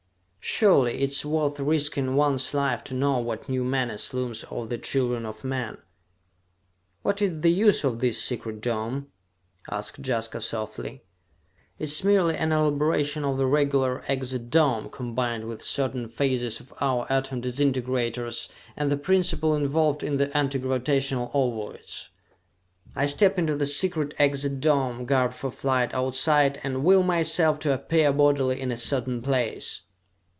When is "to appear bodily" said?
27.59-28.59